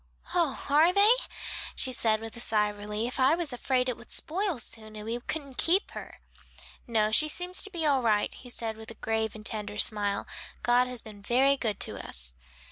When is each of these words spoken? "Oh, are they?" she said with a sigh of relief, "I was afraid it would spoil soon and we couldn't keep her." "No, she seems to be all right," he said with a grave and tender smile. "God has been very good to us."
"Oh, 0.33 0.65
are 0.67 0.91
they?" 0.91 1.11
she 1.75 1.93
said 1.93 2.21
with 2.21 2.35
a 2.35 2.39
sigh 2.39 2.69
of 2.71 2.79
relief, 2.79 3.19
"I 3.19 3.35
was 3.35 3.53
afraid 3.53 3.87
it 3.87 3.95
would 3.97 4.09
spoil 4.09 4.57
soon 4.57 4.95
and 4.95 5.05
we 5.05 5.19
couldn't 5.19 5.59
keep 5.59 5.91
her." 5.91 6.21
"No, 6.87 7.11
she 7.11 7.29
seems 7.29 7.61
to 7.63 7.69
be 7.69 7.85
all 7.85 8.01
right," 8.01 8.33
he 8.33 8.49
said 8.49 8.77
with 8.77 8.89
a 8.89 8.95
grave 8.95 9.35
and 9.35 9.45
tender 9.45 9.77
smile. 9.77 10.25
"God 10.63 10.87
has 10.87 11.03
been 11.03 11.21
very 11.21 11.55
good 11.55 11.79
to 11.81 12.03
us." 12.03 12.33